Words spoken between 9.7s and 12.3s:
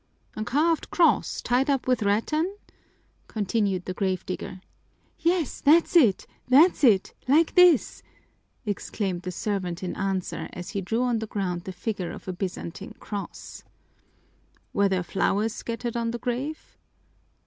in answer as he drew on the ground the figure of